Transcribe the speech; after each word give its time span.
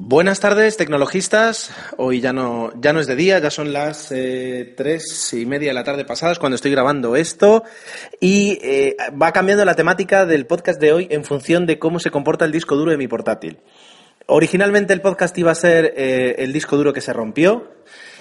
Buenas 0.00 0.38
tardes, 0.38 0.76
tecnologistas. 0.76 1.72
Hoy 1.96 2.20
ya 2.20 2.32
no, 2.32 2.70
ya 2.80 2.92
no 2.92 3.00
es 3.00 3.08
de 3.08 3.16
día, 3.16 3.40
ya 3.40 3.50
son 3.50 3.72
las 3.72 4.12
eh, 4.12 4.72
tres 4.76 5.34
y 5.34 5.44
media 5.44 5.70
de 5.70 5.74
la 5.74 5.82
tarde 5.82 6.04
pasadas 6.04 6.38
cuando 6.38 6.54
estoy 6.54 6.70
grabando 6.70 7.16
esto. 7.16 7.64
Y 8.20 8.60
eh, 8.62 8.96
va 9.20 9.32
cambiando 9.32 9.64
la 9.64 9.74
temática 9.74 10.24
del 10.24 10.46
podcast 10.46 10.80
de 10.80 10.92
hoy 10.92 11.08
en 11.10 11.24
función 11.24 11.66
de 11.66 11.80
cómo 11.80 11.98
se 11.98 12.12
comporta 12.12 12.44
el 12.44 12.52
disco 12.52 12.76
duro 12.76 12.92
de 12.92 12.96
mi 12.96 13.08
portátil. 13.08 13.58
Originalmente 14.26 14.92
el 14.92 15.00
podcast 15.00 15.36
iba 15.36 15.50
a 15.50 15.56
ser 15.56 15.92
eh, 15.96 16.36
el 16.38 16.52
disco 16.52 16.76
duro 16.76 16.92
que 16.92 17.00
se 17.00 17.12
rompió. 17.12 17.68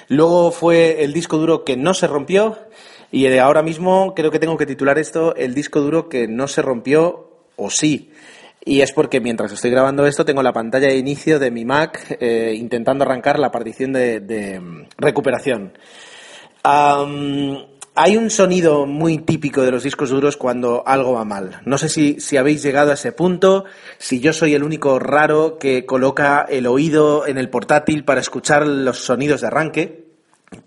Luego 0.07 0.52
fue 0.52 1.04
el 1.04 1.13
disco 1.13 1.38
duro 1.38 1.63
que 1.63 1.77
no 1.77 1.94
se 1.94 2.07
rompió. 2.07 2.57
Y 3.12 3.27
ahora 3.38 3.62
mismo 3.62 4.16
creo 4.16 4.32
que 4.32 4.40
tengo 4.40 4.57
que 4.57 4.66
titular 4.66 4.98
esto 4.98 5.35
el 5.35 5.54
disco 5.54 5.80
duro 5.80 6.09
que 6.09 6.27
no 6.27 6.48
se 6.48 6.63
rompió 6.63 7.46
o 7.55 7.70
sí. 7.70 8.12
Y 8.67 8.81
es 8.81 8.91
porque 8.91 9.21
mientras 9.21 9.53
estoy 9.53 9.71
grabando 9.71 10.05
esto 10.05 10.26
tengo 10.26 10.44
la 10.44 10.52
pantalla 10.52 10.89
de 10.89 10.98
inicio 10.98 11.39
de 11.39 11.52
mi 11.52 11.63
Mac 11.63 12.17
eh, 12.20 12.53
intentando 12.53 13.05
arrancar 13.05 13.40
la 13.40 13.49
partición 13.49 13.93
de, 13.93 14.59
mm, 14.59 14.90
recuperación. 14.98 15.71
hay 16.63 18.18
un 18.18 18.29
sonido 18.29 18.85
muy 18.85 19.20
típico 19.20 19.62
de 19.62 19.71
los 19.71 19.84
discos 19.84 20.09
duros 20.09 20.35
cuando 20.35 20.84
algo 20.85 21.13
va 21.13 21.24
mal. 21.24 21.62
No 21.63 21.77
sé 21.77 21.87
si, 21.87 22.20
si, 22.20 22.35
habéis 22.35 22.62
llegado 22.62 22.91
a 22.91 22.96
ese 22.96 23.13
punto, 23.13 23.63
si 23.99 24.20
yo 24.20 24.34
soy 24.34 24.54
el 24.54 24.63
único 24.63 24.99
raro 24.99 25.57
que 25.57 25.85
coloca 25.85 26.46
el 26.49 26.68
oído 26.68 27.26
en 27.26 27.37
el 27.37 27.49
portátil 27.49 28.04
para 28.04 28.20
escuchar 28.20 28.68
los 28.68 28.99
sonidos 28.99 29.40
de 29.40 29.48
arranque. 29.48 30.07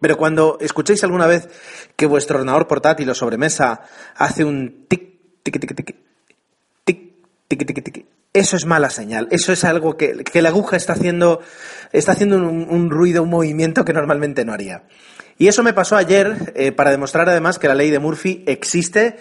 Pero 0.01 0.17
cuando 0.17 0.57
escuchéis 0.59 1.05
alguna 1.05 1.27
vez 1.27 1.51
que 1.97 2.07
vuestro 2.07 2.37
ordenador 2.37 2.67
portátil 2.67 3.11
o 3.11 3.15
sobremesa 3.15 3.83
hace 4.17 4.43
un 4.43 4.87
tic, 4.89 5.43
tic, 5.43 5.61
tic, 5.61 5.75
tic, 5.77 6.10
eso 8.33 8.57
es 8.57 8.67
mala 8.67 8.91
señal. 8.91 9.29
Eso 9.31 9.53
es 9.53 9.65
algo 9.65 9.97
que, 9.97 10.25
la 10.35 10.49
aguja 10.49 10.77
está 10.77 10.93
haciendo, 10.93 11.41
está 11.93 12.13
haciendo 12.13 12.37
un, 12.37 12.91
ruido, 12.91 13.23
un 13.23 13.31
movimiento 13.31 13.85
que 13.85 13.93
normalmente 13.93 14.45
no 14.45 14.53
haría. 14.53 14.85
Y 15.39 15.49
eso 15.49 15.63
me 15.63 15.73
pasó 15.73 15.97
ayer 15.97 16.53
eh, 16.55 16.73
para 16.73 16.91
demostrar 16.91 17.29
además 17.29 17.59
que 17.59 17.69
la 17.69 17.75
ley 17.75 17.91
de 17.91 17.99
Murphy 17.99 18.45
existe 18.47 19.17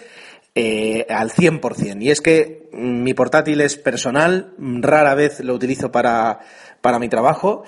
eh, 0.54 1.06
al 1.08 1.30
100%. 1.30 2.02
Y 2.02 2.10
es 2.10 2.20
que 2.20 2.68
mi 2.72 3.14
portátil 3.14 3.60
es 3.62 3.76
personal, 3.76 4.52
rara 4.58 5.14
vez 5.14 5.40
lo 5.40 5.54
utilizo 5.54 5.90
para, 5.90 6.40
para 6.80 6.98
mi 6.98 7.08
trabajo. 7.08 7.64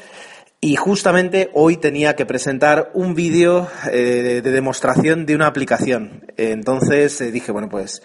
Y 0.65 0.77
justamente 0.77 1.51
hoy 1.55 1.77
tenía 1.77 2.15
que 2.15 2.25
presentar 2.25 2.93
un 2.95 3.17
vídeo 3.17 3.69
eh, 3.91 4.41
de 4.45 4.51
demostración 4.53 5.27
de 5.27 5.35
una 5.35 5.49
aplicación. 5.49 6.25
Entonces 6.37 7.33
dije, 7.33 7.51
bueno, 7.51 7.69
pues 7.69 8.01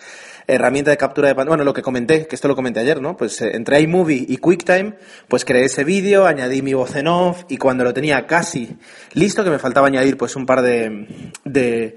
herramienta 0.47 0.89
de 0.89 0.97
captura 0.97 1.27
de 1.27 1.35
pantalla, 1.35 1.51
bueno, 1.51 1.63
lo 1.65 1.73
que 1.75 1.83
comenté, 1.83 2.25
que 2.25 2.35
esto 2.35 2.47
lo 2.47 2.55
comenté 2.55 2.79
ayer, 2.79 2.99
¿no? 2.99 3.15
Pues 3.15 3.39
eh, 3.43 3.51
entre 3.53 3.79
iMovie 3.81 4.25
y 4.27 4.37
QuickTime, 4.37 4.95
pues 5.27 5.45
creé 5.45 5.65
ese 5.65 5.83
vídeo, 5.83 6.25
añadí 6.25 6.63
mi 6.63 6.73
voz 6.73 6.95
en 6.95 7.07
off 7.07 7.43
y 7.47 7.57
cuando 7.57 7.83
lo 7.83 7.93
tenía 7.93 8.25
casi 8.25 8.75
listo, 9.13 9.43
que 9.43 9.51
me 9.51 9.59
faltaba 9.59 9.85
añadir 9.85 10.17
pues 10.17 10.35
un 10.35 10.47
par 10.47 10.63
de, 10.63 11.31
de, 11.43 11.95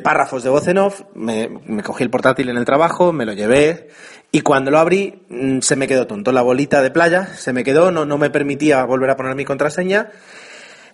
párrafos 0.00 0.42
de 0.42 0.50
voz 0.50 0.66
en 0.68 0.78
off, 0.78 1.02
me, 1.14 1.48
me 1.66 1.82
cogí 1.82 2.04
el 2.04 2.10
portátil 2.10 2.48
en 2.48 2.56
el 2.56 2.64
trabajo, 2.64 3.12
me 3.12 3.26
lo 3.26 3.32
llevé 3.32 3.88
y 4.30 4.40
cuando 4.40 4.70
lo 4.70 4.78
abrí 4.78 5.22
mm, 5.28 5.60
se 5.60 5.76
me 5.76 5.86
quedó 5.86 6.06
tonto. 6.06 6.32
La 6.32 6.42
bolita 6.42 6.82
de 6.82 6.90
playa 6.90 7.26
se 7.26 7.52
me 7.52 7.64
quedó, 7.64 7.90
no, 7.90 8.06
no 8.06 8.16
me 8.16 8.30
permitía 8.30 8.84
volver 8.84 9.10
a 9.10 9.16
poner 9.16 9.34
mi 9.34 9.44
contraseña. 9.44 10.10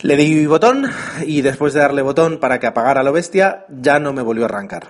Le 0.01 0.17
di 0.17 0.47
botón 0.47 0.91
y 1.25 1.41
después 1.43 1.73
de 1.73 1.81
darle 1.81 2.03
botón 2.03 2.39
para 2.39 2.59
que 2.59 2.67
apagara 2.67 3.03
lo 3.03 3.13
bestia, 3.13 3.65
ya 3.69 3.99
no 3.99 4.13
me 4.13 4.23
volvió 4.23 4.45
a 4.45 4.49
arrancar. 4.49 4.87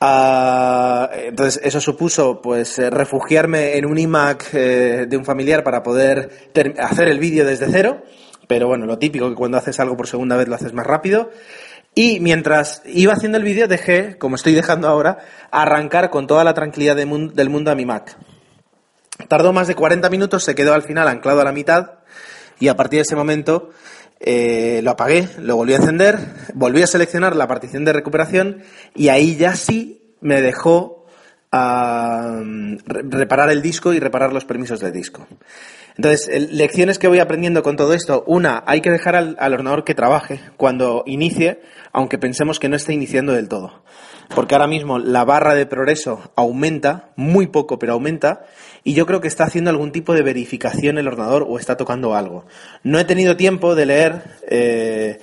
Ah, 0.00 1.10
entonces, 1.14 1.60
eso 1.64 1.80
supuso 1.80 2.42
pues 2.42 2.78
eh, 2.78 2.90
refugiarme 2.90 3.76
en 3.78 3.86
un 3.86 3.98
iMac 3.98 4.50
eh, 4.52 5.06
de 5.08 5.16
un 5.16 5.24
familiar 5.24 5.64
para 5.64 5.82
poder 5.82 6.50
hacer 6.78 7.08
el 7.08 7.18
vídeo 7.18 7.46
desde 7.46 7.68
cero. 7.70 8.02
Pero 8.46 8.68
bueno, 8.68 8.84
lo 8.84 8.98
típico 8.98 9.28
que 9.30 9.34
cuando 9.34 9.56
haces 9.56 9.80
algo 9.80 9.96
por 9.96 10.06
segunda 10.06 10.36
vez 10.36 10.48
lo 10.48 10.54
haces 10.54 10.74
más 10.74 10.86
rápido. 10.86 11.30
Y 11.94 12.18
mientras 12.20 12.82
iba 12.86 13.12
haciendo 13.12 13.38
el 13.38 13.44
vídeo 13.44 13.68
dejé, 13.68 14.18
como 14.18 14.36
estoy 14.36 14.54
dejando 14.54 14.88
ahora, 14.88 15.18
arrancar 15.50 16.10
con 16.10 16.26
toda 16.26 16.42
la 16.42 16.54
tranquilidad 16.54 16.96
del 16.96 17.50
mundo 17.50 17.70
a 17.70 17.74
mi 17.74 17.86
Mac. 17.86 18.16
Tardó 19.28 19.52
más 19.52 19.68
de 19.68 19.76
40 19.76 20.10
minutos, 20.10 20.42
se 20.42 20.56
quedó 20.56 20.74
al 20.74 20.82
final 20.82 21.06
anclado 21.06 21.40
a 21.40 21.44
la 21.44 21.52
mitad 21.52 21.98
y 22.58 22.68
a 22.68 22.76
partir 22.76 22.98
de 22.98 23.02
ese 23.02 23.14
momento 23.14 23.70
eh, 24.18 24.80
lo 24.82 24.90
apagué, 24.92 25.28
lo 25.38 25.56
volví 25.56 25.74
a 25.74 25.76
encender, 25.76 26.18
volví 26.54 26.82
a 26.82 26.86
seleccionar 26.88 27.36
la 27.36 27.46
partición 27.46 27.84
de 27.84 27.92
recuperación 27.92 28.62
y 28.94 29.08
ahí 29.08 29.36
ya 29.36 29.54
sí 29.54 30.16
me 30.20 30.42
dejó 30.42 30.93
ah, 31.54 32.42
reparar 32.86 33.50
el 33.50 33.62
disco 33.62 33.92
y 33.92 34.00
reparar 34.00 34.32
los 34.32 34.44
permisos 34.44 34.80
del 34.80 34.92
disco. 34.92 35.26
Entonces, 35.96 36.50
lecciones 36.52 36.98
que 36.98 37.06
voy 37.06 37.20
aprendiendo 37.20 37.62
con 37.62 37.76
todo 37.76 37.94
esto. 37.94 38.24
Una, 38.26 38.64
hay 38.66 38.80
que 38.80 38.90
dejar 38.90 39.14
al, 39.14 39.36
ordenador 39.38 39.84
que 39.84 39.94
trabaje 39.94 40.40
cuando 40.56 41.04
inicie, 41.06 41.60
aunque 41.92 42.18
pensemos 42.18 42.58
que 42.58 42.68
no 42.68 42.76
esté 42.76 42.92
iniciando 42.92 43.32
del 43.32 43.48
todo. 43.48 43.84
Porque 44.34 44.54
ahora 44.54 44.66
mismo 44.66 44.98
la 44.98 45.24
barra 45.24 45.54
de 45.54 45.66
progreso 45.66 46.32
aumenta, 46.34 47.10
muy 47.14 47.46
poco, 47.46 47.78
pero 47.78 47.92
aumenta, 47.92 48.44
y 48.82 48.94
yo 48.94 49.06
creo 49.06 49.20
que 49.20 49.28
está 49.28 49.44
haciendo 49.44 49.70
algún 49.70 49.92
tipo 49.92 50.14
de 50.14 50.22
verificación 50.22 50.98
el 50.98 51.06
ordenador 51.06 51.46
o 51.48 51.58
está 51.58 51.76
tocando 51.76 52.14
algo. 52.14 52.44
No 52.82 52.98
he 52.98 53.04
tenido 53.04 53.36
tiempo 53.36 53.74
de 53.74 53.86
leer 53.86 54.22
eh, 54.48 55.20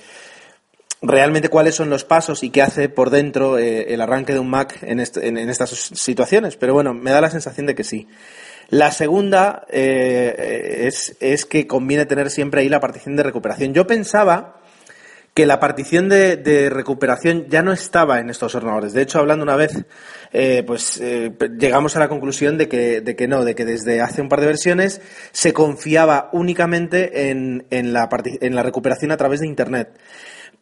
realmente 1.02 1.48
cuáles 1.48 1.74
son 1.74 1.90
los 1.90 2.04
pasos 2.04 2.42
y 2.42 2.50
qué 2.50 2.62
hace 2.62 2.88
por 2.88 3.10
dentro 3.10 3.58
eh, 3.58 3.92
el 3.92 4.00
arranque 4.00 4.32
de 4.32 4.38
un 4.38 4.48
Mac 4.48 4.78
en, 4.82 5.00
en 5.00 5.50
estas 5.50 5.70
situaciones, 5.70 6.56
pero 6.56 6.74
bueno, 6.74 6.94
me 6.94 7.10
da 7.10 7.20
la 7.20 7.30
sensación 7.30 7.66
de 7.66 7.74
que 7.74 7.84
sí. 7.84 8.08
La 8.72 8.90
segunda 8.90 9.66
eh, 9.68 10.88
es, 11.20 11.44
que 11.44 11.66
conviene 11.66 12.06
tener 12.06 12.30
siempre 12.30 12.62
ahí 12.62 12.70
la 12.70 12.80
partición 12.80 13.16
de 13.16 13.22
recuperación. 13.22 13.74
Yo 13.74 13.86
pensaba 13.86 14.62
que 15.34 15.44
la 15.44 15.60
partición 15.60 16.08
de, 16.08 16.70
recuperación 16.70 17.48
ya 17.50 17.62
no 17.62 17.72
estaba 17.72 18.20
en 18.20 18.30
estos 18.30 18.54
ordenadores. 18.54 18.94
De 18.94 19.02
hecho, 19.02 19.18
hablando 19.18 19.42
una 19.42 19.56
vez, 19.56 19.84
eh, 20.32 20.62
pues 20.66 21.02
llegamos 21.58 21.96
a 21.96 22.00
la 22.00 22.08
conclusión 22.08 22.56
de 22.56 22.68
que, 22.68 23.02
de 23.02 23.14
que 23.14 23.28
no, 23.28 23.44
de 23.44 23.54
que 23.54 23.66
desde 23.66 24.00
hace 24.00 24.22
un 24.22 24.30
par 24.30 24.40
de 24.40 24.46
versiones 24.46 25.02
se 25.32 25.52
confiaba 25.52 26.30
únicamente 26.32 27.30
en, 27.30 27.66
en, 27.68 27.92
la, 27.92 28.08
en 28.40 28.54
la 28.54 28.62
recuperación 28.62 29.10
a 29.10 29.18
través 29.18 29.40
de 29.40 29.48
Internet. 29.48 29.98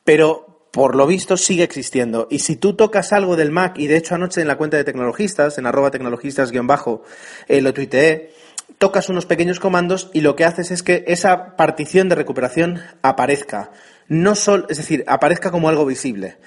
Pero 0.05 0.51
por 0.71 0.95
lo 0.95 1.07
visto 1.07 1.37
sigue 1.37 1.65
existiendo. 1.65 2.29
Y 2.31 2.41
si 2.41 2.57
tú 2.57 2.75
tocas 2.75 3.13
algo 3.13 3.37
del 3.37 3.51
Mac, 3.51 3.79
y 3.79 3.87
de 3.87 3.97
hecho 3.97 4.15
anoche 4.15 4.41
en 4.41 4.49
la 4.49 4.57
cuenta 4.57 4.77
de 4.77 4.85
tecnologistas, 4.85 5.59
en 5.59 5.67
arroba 5.67 5.91
tecnologistas-bajo, 5.91 7.03
eh, 7.49 7.61
lo 7.61 7.75
tuiteé, 7.75 8.33
tocas 8.79 9.09
unos 9.09 9.27
pequeños 9.27 9.61
comandos 9.61 10.11
y 10.13 10.21
lo 10.21 10.37
que 10.37 10.45
haces 10.45 10.71
es 10.71 10.83
que 10.83 11.05
esa 11.07 11.57
partición 11.57 12.09
de 12.09 12.15
recuperación 12.15 12.81
aparezca. 13.03 13.73
No 14.09 14.35
solo, 14.35 14.67
es 14.69 14.79
decir, 14.79 15.05
aparezca 15.07 15.51
como 15.51 15.69
algo 15.69 15.87
visible. 15.87 16.39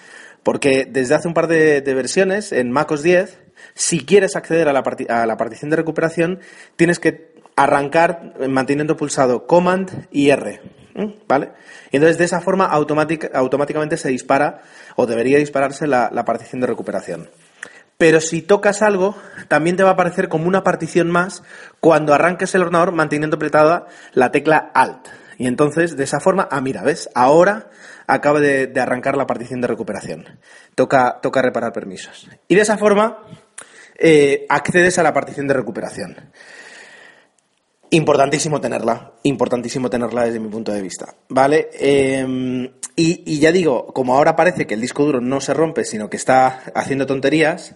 Porque 0.41 0.85
desde 0.89 1.15
hace 1.15 1.27
un 1.27 1.33
par 1.33 1.47
de, 1.47 1.81
versiones, 1.81 2.51
en 2.51 2.71
MacOS 2.71 3.01
10, 3.01 3.39
si 3.75 4.03
quieres 4.05 4.35
acceder 4.35 4.67
a 4.67 4.73
la, 4.73 4.83
a 5.09 5.25
la 5.25 5.37
partición 5.37 5.69
de 5.69 5.77
recuperación, 5.77 6.39
tienes 6.75 6.99
que 6.99 7.33
arrancar 7.55 8.33
manteniendo 8.49 8.97
pulsado 8.97 9.47
Command 9.47 10.07
y 10.11 10.29
R. 10.29 10.59
¿Vale? 11.27 11.51
Y 11.91 11.97
entonces 11.97 12.17
de 12.17 12.25
esa 12.25 12.41
forma 12.41 12.65
automáticamente 12.65 13.97
se 13.97 14.09
dispara 14.09 14.61
o 14.95 15.05
debería 15.05 15.37
dispararse 15.37 15.87
la, 15.87 16.09
partición 16.25 16.61
de 16.61 16.67
recuperación. 16.67 17.29
Pero 17.97 18.21
si 18.21 18.41
tocas 18.41 18.81
algo, 18.81 19.15
también 19.47 19.75
te 19.75 19.83
va 19.83 19.91
a 19.91 19.93
aparecer 19.93 20.29
como 20.29 20.47
una 20.47 20.63
partición 20.63 21.09
más 21.09 21.43
cuando 21.79 22.13
arranques 22.13 22.53
el 22.55 22.61
ordenador 22.61 22.91
manteniendo 22.91 23.37
apretada 23.37 23.87
la 24.13 24.31
tecla 24.31 24.71
Alt. 24.73 25.07
Y 25.37 25.47
entonces, 25.47 25.97
de 25.97 26.03
esa 26.03 26.19
forma, 26.19 26.47
ah, 26.51 26.61
mira, 26.61 26.83
¿ves? 26.83 27.09
Ahora 27.15 27.69
acaba 28.05 28.39
de, 28.39 28.71
arrancar 28.79 29.17
la 29.17 29.25
partición 29.25 29.61
de 29.61 29.67
recuperación. 29.67 30.39
Toca, 30.75 31.19
toca 31.21 31.41
reparar 31.41 31.73
permisos. 31.73 32.29
Y 32.47 32.55
de 32.55 32.61
esa 32.61 32.77
forma, 32.77 33.19
eh, 33.97 34.45
accedes 34.49 34.99
a 34.99 35.03
la 35.03 35.13
partición 35.13 35.47
de 35.47 35.53
recuperación. 35.53 36.31
Importantísimo 37.93 38.59
tenerla, 38.59 39.11
importantísimo 39.21 39.87
tenerla 39.87 40.25
desde 40.25 40.39
mi 40.39 40.49
punto 40.49 40.71
de 40.71 40.81
vista, 40.81 41.13
¿vale? 41.29 41.69
Em, 41.73 42.67
y, 42.95 43.39
ya 43.39 43.51
digo, 43.51 43.85
como 43.93 44.15
ahora 44.15 44.35
parece 44.35 44.65
que 44.65 44.73
el 44.73 44.81
disco 44.81 45.05
duro 45.05 45.21
no 45.21 45.39
se 45.41 45.53
rompe, 45.53 45.85
sino 45.85 46.09
que 46.09 46.17
está 46.17 46.63
haciendo 46.73 47.05
tonterías, 47.05 47.75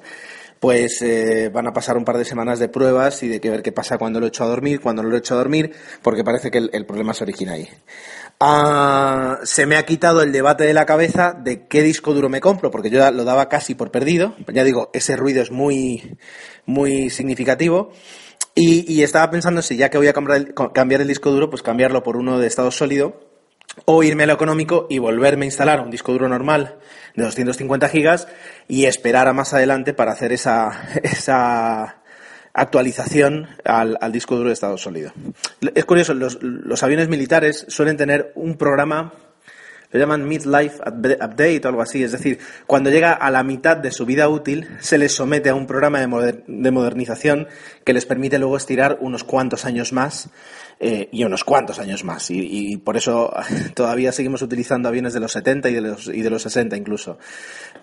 pues 0.59 1.03
eh, 1.03 1.51
van 1.53 1.67
a 1.67 1.73
pasar 1.73 1.97
un 1.97 2.03
par 2.03 2.17
de 2.17 2.25
semanas 2.25 2.57
de 2.57 2.67
pruebas 2.67 3.21
y 3.21 3.27
de 3.27 3.39
ver 3.47 3.61
qué 3.61 3.71
pasa 3.71 3.99
cuando 3.99 4.19
lo 4.19 4.25
echo 4.25 4.43
a 4.43 4.47
dormir, 4.47 4.81
cuando 4.81 5.03
no 5.03 5.09
lo 5.09 5.17
echo 5.17 5.35
a 5.35 5.37
dormir, 5.37 5.71
porque 6.01 6.23
parece 6.23 6.49
que 6.49 6.67
el, 6.71 6.85
problema 6.87 7.13
se 7.13 7.23
origina 7.23 7.53
ahí. 7.53 7.69
Ah, 8.39 9.37
se 9.43 9.67
me 9.67 9.75
ha 9.75 9.85
quitado 9.85 10.23
el 10.23 10.31
debate 10.31 10.63
de 10.63 10.73
la 10.73 10.87
cabeza 10.87 11.33
de 11.33 11.67
qué 11.67 11.83
disco 11.83 12.15
duro 12.15 12.27
me 12.27 12.41
compro, 12.41 12.71
porque 12.71 12.89
yo 12.89 13.11
lo 13.11 13.23
daba 13.23 13.49
casi 13.49 13.75
por 13.75 13.91
perdido. 13.91 14.33
Ya 14.51 14.63
digo, 14.63 14.89
ese 14.93 15.15
ruido 15.15 15.43
es 15.43 15.51
muy, 15.51 16.17
muy 16.65 17.11
significativo. 17.11 17.91
Y, 18.59 19.03
estaba 19.03 19.29
pensando 19.29 19.61
si 19.61 19.77
ya 19.77 19.91
que 19.91 19.99
voy 19.99 20.07
a 20.07 20.13
cambiar 20.13 21.01
el 21.01 21.07
disco 21.07 21.29
duro, 21.29 21.47
pues 21.47 21.61
cambiarlo 21.61 22.01
por 22.01 22.17
uno 22.17 22.39
de 22.39 22.47
estado 22.47 22.71
sólido 22.71 23.19
o 23.85 24.01
irme 24.01 24.23
a 24.23 24.25
lo 24.25 24.33
económico 24.33 24.87
y 24.89 24.97
volverme 24.97 25.45
a 25.45 25.45
instalar 25.45 25.79
un 25.79 25.91
disco 25.91 26.11
duro 26.11 26.27
normal 26.27 26.79
de 27.15 27.23
250 27.23 27.87
gigas 27.89 28.27
y 28.67 28.85
esperar 28.85 29.27
a 29.27 29.33
más 29.33 29.53
adelante 29.53 29.93
para 29.93 30.11
hacer 30.11 30.31
esa, 30.31 30.89
esa 31.03 32.01
actualización 32.51 33.47
al, 33.63 34.11
disco 34.11 34.35
duro 34.35 34.47
de 34.47 34.53
estado 34.53 34.79
sólido. 34.79 35.13
Es 35.75 35.85
curioso, 35.85 36.15
los, 36.15 36.41
los 36.41 36.81
aviones 36.81 37.09
militares 37.09 37.63
suelen 37.69 37.95
tener 37.95 38.31
un 38.33 38.57
programa 38.57 39.13
lo 39.91 39.99
llaman 39.99 40.27
midlife 40.27 40.79
update 40.85 41.61
o 41.63 41.67
algo 41.69 41.81
así, 41.81 42.03
es 42.03 42.11
decir, 42.11 42.39
cuando 42.65 42.89
llega 42.89 43.13
a 43.13 43.31
la 43.31 43.43
mitad 43.43 43.77
de 43.77 43.91
su 43.91 44.05
vida 44.05 44.27
útil, 44.29 44.67
se 44.79 44.97
les 44.97 45.13
somete 45.13 45.49
a 45.49 45.55
un 45.55 45.67
programa 45.67 45.99
de, 45.99 46.43
de 46.45 46.71
modernización 46.71 47.47
que 47.83 47.93
les 47.93 48.05
permite 48.05 48.39
luego 48.39 48.57
estirar 48.57 48.97
unos 49.01 49.23
cuantos 49.23 49.65
años 49.65 49.93
más 49.93 50.29
eh, 50.79 51.09
y 51.11 51.23
unos 51.23 51.43
cuantos 51.43 51.79
años 51.79 52.03
más. 52.03 52.29
Y, 52.29 52.77
por 52.77 52.97
eso 52.97 53.33
todavía 53.73 54.11
seguimos 54.11 54.43
utilizando 54.43 54.89
aviones 54.89 55.13
de 55.13 55.19
los 55.19 55.31
70 55.31 55.69
y 55.69 55.73
de 55.73 55.81
los, 55.81 56.07
y 56.07 56.21
de 56.21 56.29
los 56.29 56.43
60 56.43 56.77
incluso. 56.77 57.17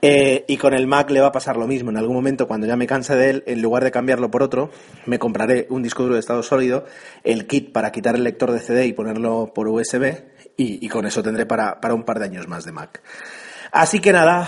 Eh, 0.00 0.44
y 0.46 0.56
con 0.56 0.74
el 0.74 0.86
Mac 0.86 1.10
le 1.10 1.20
va 1.20 1.28
a 1.28 1.32
pasar 1.32 1.56
lo 1.56 1.66
mismo. 1.66 1.90
En 1.90 1.96
algún 1.96 2.14
momento, 2.14 2.46
cuando 2.46 2.68
ya 2.68 2.76
me 2.76 2.86
canse 2.86 3.16
de 3.16 3.30
él, 3.30 3.44
en 3.46 3.62
lugar 3.62 3.82
de 3.82 3.90
cambiarlo 3.90 4.30
por 4.30 4.44
otro, 4.44 4.70
me 5.06 5.18
compraré 5.18 5.66
un 5.70 5.82
disco 5.82 6.04
duro 6.04 6.14
de 6.14 6.20
estado 6.20 6.44
sólido, 6.44 6.84
el 7.24 7.46
kit 7.46 7.72
para 7.72 7.90
quitar 7.90 8.14
el 8.14 8.22
lector 8.22 8.52
de 8.52 8.60
CD 8.60 8.86
y 8.86 8.92
ponerlo 8.92 9.52
por 9.52 9.66
USB, 9.66 10.22
y, 10.56 10.88
con 10.88 11.06
eso 11.06 11.22
tendré 11.22 11.46
para, 11.46 11.80
para, 11.80 11.94
un 11.94 12.04
par 12.04 12.18
de 12.18 12.26
años 12.26 12.48
más 12.48 12.64
de 12.64 12.72
Mac. 12.72 13.02
Así 13.72 14.00
que 14.00 14.12
nada, 14.12 14.46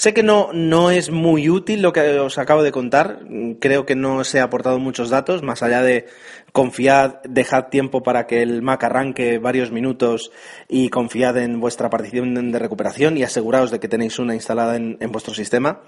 Sé 0.00 0.14
que 0.14 0.22
no, 0.22 0.48
no 0.54 0.90
es 0.90 1.10
muy 1.10 1.50
útil 1.50 1.82
lo 1.82 1.92
que 1.92 2.18
os 2.20 2.38
acabo 2.38 2.62
de 2.62 2.72
contar. 2.72 3.20
Creo 3.60 3.84
que 3.84 3.94
no 3.94 4.16
os 4.16 4.34
he 4.34 4.40
aportado 4.40 4.78
muchos 4.78 5.10
datos, 5.10 5.42
más 5.42 5.62
allá 5.62 5.82
de 5.82 6.06
confiad, 6.52 7.16
dejad 7.28 7.66
tiempo 7.66 8.02
para 8.02 8.26
que 8.26 8.40
el 8.40 8.62
Mac 8.62 8.82
arranque 8.82 9.36
varios 9.36 9.70
minutos 9.72 10.32
y 10.70 10.88
confiad 10.88 11.36
en 11.36 11.60
vuestra 11.60 11.90
partición 11.90 12.50
de 12.50 12.58
recuperación 12.58 13.18
y 13.18 13.24
aseguraos 13.24 13.70
de 13.70 13.78
que 13.78 13.88
tenéis 13.88 14.18
una 14.18 14.34
instalada 14.34 14.76
en, 14.76 14.96
vuestro 15.12 15.34
sistema. 15.34 15.82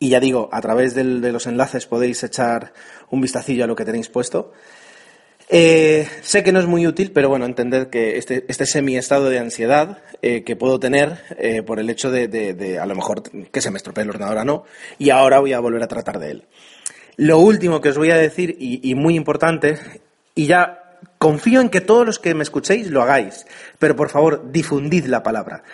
Y 0.00 0.08
ya 0.08 0.18
digo, 0.18 0.48
a 0.50 0.60
través 0.60 0.96
de 0.96 1.04
los 1.04 1.46
enlaces 1.46 1.86
podéis 1.86 2.20
echar 2.24 2.72
un 3.10 3.20
vistacillo 3.20 3.62
a 3.62 3.68
lo 3.68 3.76
que 3.76 3.84
tenéis 3.84 4.08
puesto. 4.08 4.50
Eh, 5.54 6.08
sé 6.22 6.42
que 6.42 6.50
no 6.50 6.60
es 6.60 6.66
muy 6.66 6.86
útil, 6.86 7.12
pero 7.12 7.28
bueno, 7.28 7.44
entender 7.44 7.90
que 7.90 8.16
este, 8.16 8.46
este 8.48 8.64
semi-estado 8.64 9.28
de 9.28 9.38
ansiedad 9.38 9.98
eh, 10.22 10.44
que 10.44 10.56
puedo 10.56 10.80
tener 10.80 11.18
eh, 11.36 11.62
por 11.62 11.78
el 11.78 11.90
hecho 11.90 12.10
de, 12.10 12.78
a 12.80 12.86
lo 12.86 12.94
mejor 12.94 13.22
que 13.22 13.60
se 13.60 13.70
me 13.70 13.76
estropee 13.76 14.04
el 14.04 14.08
ordenador 14.08 14.38
o 14.38 14.44
no, 14.46 14.64
y 14.98 15.10
ahora 15.10 15.40
voy 15.40 15.52
a 15.52 15.60
volver 15.60 15.82
a 15.82 15.88
tratar 15.88 16.18
de 16.18 16.30
él. 16.30 16.44
Lo 17.16 17.38
último 17.38 17.82
que 17.82 17.90
os 17.90 17.98
voy 17.98 18.10
a 18.12 18.16
decir, 18.16 18.56
y, 18.58 18.94
muy 18.94 19.14
importante, 19.14 19.78
y 20.34 20.46
ya 20.46 20.98
confío 21.18 21.60
en 21.60 21.68
que 21.68 21.82
todos 21.82 22.06
los 22.06 22.18
que 22.18 22.34
me 22.34 22.44
escuchéis 22.44 22.90
lo 22.90 23.02
hagáis, 23.02 23.44
pero 23.78 23.94
por 23.94 24.08
favor, 24.08 24.50
difundid 24.52 25.04
la 25.04 25.22
palabra. 25.22 25.64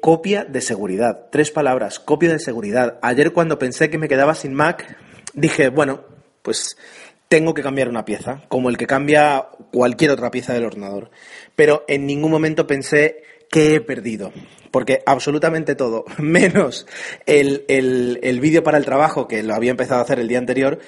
copia 0.00 0.46
de 0.46 0.62
seguridad. 0.62 1.26
Tres 1.30 1.50
palabras, 1.50 2.00
copia 2.00 2.30
de 2.30 2.38
seguridad. 2.38 2.98
Ayer 3.02 3.34
cuando 3.34 3.58
pensé 3.58 3.90
que 3.90 3.98
me 3.98 4.08
quedaba 4.08 4.34
sin 4.34 4.54
Mac, 4.54 4.96
dije, 5.34 5.68
bueno, 5.68 6.04
pues 6.40 6.74
tengo 7.32 7.54
que 7.54 7.62
cambiar 7.62 7.88
una 7.88 8.04
pieza, 8.04 8.42
como 8.48 8.68
el 8.68 8.76
que 8.76 8.86
cambia 8.86 9.48
cualquier 9.70 10.10
otra 10.10 10.30
pieza 10.30 10.52
del 10.52 10.66
ordenador. 10.66 11.10
Pero 11.56 11.82
en 11.88 12.04
ningún 12.04 12.30
momento 12.30 12.66
pensé 12.66 13.22
que 13.50 13.74
he 13.74 13.80
perdido. 13.80 14.32
Porque 14.70 15.02
absolutamente 15.06 15.74
todo, 15.74 16.04
menos 16.18 16.86
el, 17.24 17.64
vídeo 18.42 18.62
para 18.62 18.76
el 18.76 18.84
trabajo, 18.84 19.28
que 19.28 19.42
lo 19.42 19.54
había 19.54 19.70
empezado 19.70 20.00
a 20.00 20.04
hacer 20.04 20.20
el 20.20 20.28
día 20.28 20.36
anterior, 20.36 20.80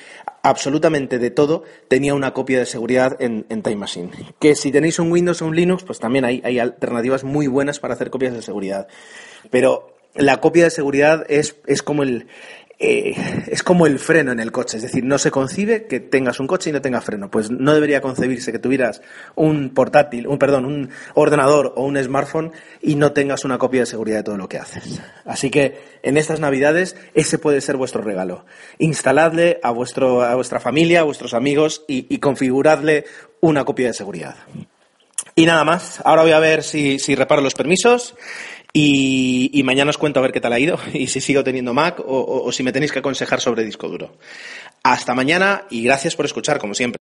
absolutamente 0.43 1.19
de 1.19 1.31
todo 1.31 1.63
tenía 1.89 2.13
una 2.13 2.35
copia 2.35 2.59
de 2.59 2.67
seguridad 2.67 3.17
en, 3.21 3.45
Time 3.63 3.77
Machine. 3.77 4.11
Que 4.39 4.55
si 4.55 4.71
tenéis 4.71 4.99
un 4.99 5.11
Windows 5.11 5.41
o 5.41 5.47
un 5.47 5.57
Linux, 5.57 5.83
pues 5.83 5.99
también 5.99 6.27
hay, 6.27 6.43
hay 6.45 6.59
alternativas 6.59 7.25
muy 7.25 7.47
buenas 7.47 7.81
para 7.81 7.95
hacer 7.95 8.11
copias 8.11 8.35
de 8.35 8.43
seguridad. 8.43 8.87
Pero 9.51 9.97
la 10.15 10.43
copia 10.43 10.65
de 10.65 10.71
seguridad 10.71 11.25
es, 11.31 11.57
es 11.67 11.83
como 11.83 12.03
el, 12.03 12.27
eh, 12.79 13.15
es 13.47 13.63
como 13.63 13.87
el 13.87 13.99
freno 13.99 14.33
en 14.33 14.41
el 14.41 14.51
coche, 14.51 14.79
es 14.79 14.83
decir, 14.83 15.05
no 15.05 15.19
se 15.19 15.31
concibe 15.31 15.87
que 15.87 16.01
tengas 16.01 16.41
un 16.41 16.47
coche 16.47 16.71
y 16.71 16.73
no 16.73 16.83
tenga 16.83 17.01
freno. 17.01 17.31
Pues 17.31 17.51
no 17.51 17.73
debería 17.73 18.01
concebirse 18.01 18.53
que 18.53 18.59
tuvieras 18.59 19.01
un 19.37 19.71
portátil, 19.71 20.27
un 20.27 20.39
perdón, 20.39 20.65
un 20.65 20.91
ordenador 21.15 21.73
o 21.77 21.85
un 21.85 22.03
smartphone 22.03 22.53
y 22.81 22.97
no 22.97 23.13
tengas 23.13 23.45
una 23.45 23.59
copia 23.59 23.81
de 23.81 23.87
seguridad 23.87 24.19
de 24.19 24.23
todo 24.25 24.37
lo 24.37 24.49
que 24.49 24.59
haces. 24.59 25.01
Así 25.25 25.51
que 25.51 25.79
en 26.03 26.17
estas 26.17 26.41
Navidades 26.41 26.97
ese 27.15 27.39
puede 27.39 27.61
ser 27.61 27.77
vuestro 27.77 28.03
regalo. 28.03 28.45
Instaladle 28.79 29.61
a 29.63 29.71
vuestro 29.71 30.23
a 30.23 30.35
vuestra 30.35 30.61
familia, 30.61 31.01
a 31.01 31.05
vuestros 31.05 31.35
amigos 31.35 31.85
y, 31.87 32.19
configuradle 32.19 33.05
una 33.41 33.65
copia 33.65 33.89
de 33.89 33.95
seguridad. 33.95 34.37
Y 35.37 35.47
nada 35.47 35.65
más. 35.65 36.01
Ahora 36.05 36.23
voy 36.23 36.33
a 36.33 36.39
ver 36.39 36.63
si 36.63 37.15
reparo 37.15 37.43
los 37.43 37.55
permisos 37.55 38.15
y, 38.77 39.63
mañana 39.65 39.91
os 39.91 39.99
cuento 39.99 40.19
a 40.19 40.23
ver 40.23 40.33
qué 40.33 40.41
tal 40.41 40.53
ha 40.53 40.59
ido 40.59 40.79
y 40.93 41.07
si 41.07 41.21
sigo 41.21 41.45
teniendo 41.45 41.73
Mac 41.73 42.03
o 42.05 42.51
si 42.53 42.63
me 42.65 42.73
tenéis 42.73 42.93
que 42.93 42.99
aconsejar 42.99 43.41
sobre 43.41 43.65
disco 43.65 43.89
duro. 43.89 44.17
Hasta 44.83 45.15
mañana 45.15 45.65
y 45.71 45.83
gracias 45.83 46.15
por 46.17 46.27
escuchar, 46.27 46.59
como 46.59 46.75
siempre. 46.75 46.99